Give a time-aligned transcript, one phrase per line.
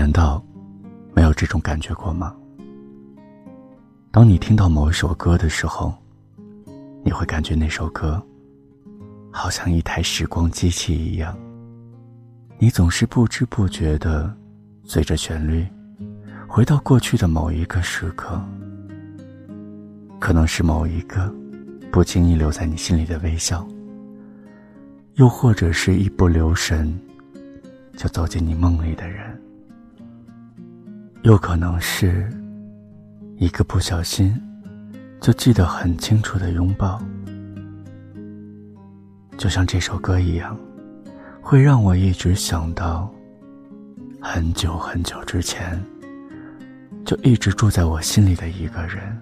[0.00, 0.42] 难道
[1.14, 2.34] 没有这种感觉过吗？
[4.10, 5.94] 当你听到某一首歌的时候，
[7.04, 8.18] 你会感觉那首歌
[9.30, 11.36] 好像一台时光机器一样，
[12.58, 14.34] 你总是不知不觉的
[14.84, 15.66] 随着旋律
[16.48, 18.42] 回到过去的某一个时刻，
[20.18, 21.30] 可能是某一个
[21.92, 23.68] 不经意留在你心里的微笑，
[25.16, 26.98] 又或者是一不留神
[27.98, 29.38] 就走进你梦里的人，
[31.22, 32.28] 又可能是。
[33.36, 34.38] 一个不小心，
[35.18, 37.02] 就记得很清楚的拥抱，
[39.38, 40.54] 就像这首歌一样，
[41.40, 43.10] 会让我一直想到
[44.20, 45.82] 很久很久之前，
[47.02, 49.18] 就一直住在我心里的一个人。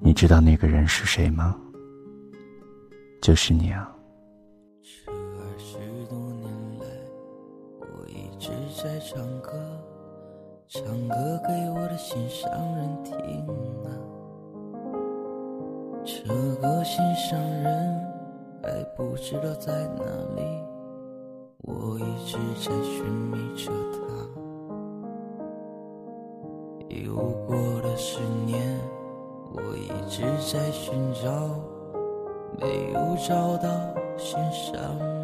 [0.00, 1.56] 你知道那个人是谁吗？
[3.22, 3.93] 就是你啊。
[8.84, 9.50] 在唱歌。
[10.68, 11.14] 唱歌
[11.46, 13.16] 给我的心上人听
[13.86, 13.88] 啊，
[16.04, 17.98] 这个心上人
[18.62, 20.04] 还不知道在哪
[20.36, 20.42] 里，
[21.62, 23.98] 我一直在寻觅着他。
[26.90, 27.14] 又
[27.46, 28.78] 过了十年，
[29.54, 30.20] 我一直
[30.52, 31.30] 在寻找，
[32.60, 33.66] 没有找到
[34.18, 35.23] 心上人。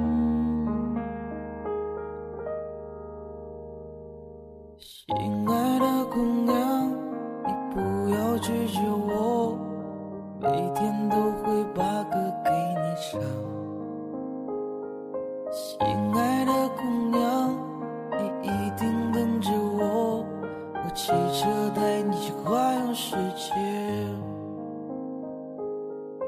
[20.93, 23.53] 骑车带你去环游世界。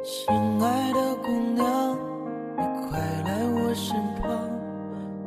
[0.04, 1.98] 亲爱的姑娘，
[2.58, 4.30] 你快来我身旁，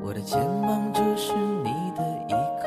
[0.03, 2.33] 我的肩膀就是你的依
[2.63, 2.65] 靠。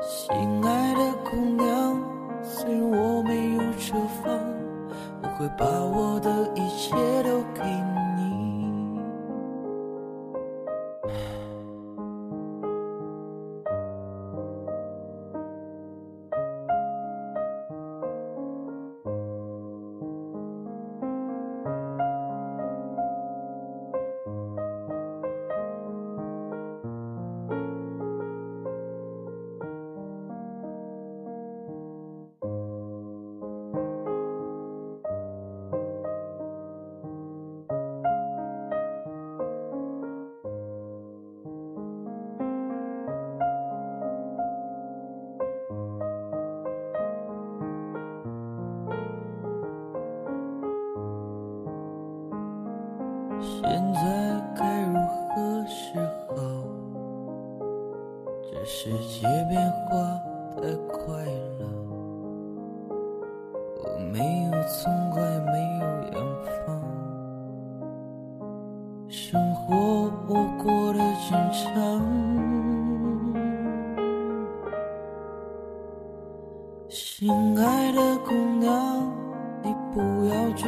[0.00, 2.00] 亲爱的姑娘，
[2.42, 4.32] 虽然我没有车房，
[5.22, 6.94] 我会把我的一切
[7.24, 7.87] 都给你。
[53.40, 53.62] 现
[53.94, 54.00] 在
[54.56, 56.36] 该如何是好？
[58.50, 59.86] 这世界变化
[60.56, 61.24] 太快
[61.58, 61.62] 了，
[63.76, 63.82] 我
[64.12, 66.16] 没有存款，没有洋
[66.66, 66.82] 房，
[69.08, 69.66] 生活
[70.28, 70.30] 我
[70.62, 70.98] 过得
[71.28, 71.66] 正常。
[76.88, 77.28] 亲
[77.58, 78.66] 爱的姑娘，
[79.62, 80.67] 你不要拒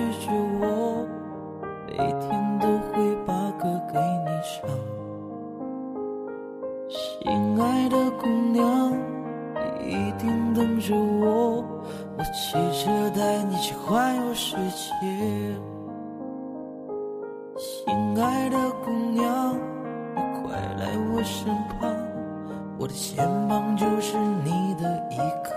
[14.70, 15.06] 界。
[17.56, 19.54] 亲爱的姑娘，
[20.14, 21.94] 你快来我身旁，
[22.78, 25.50] 我的肩膀就是你的依靠。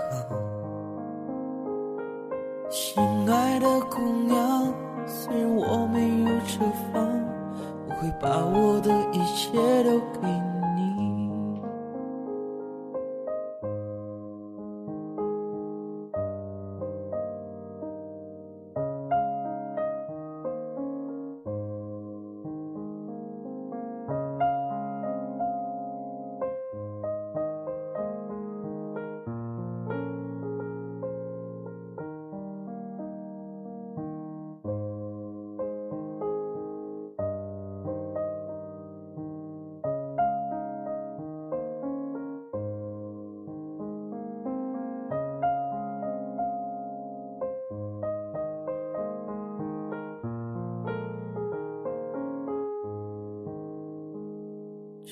[2.70, 4.74] 心爱的姑娘，
[5.06, 7.02] 虽然我没有车房，
[7.88, 9.90] 我会把我的一切都
[10.20, 10.43] 给你。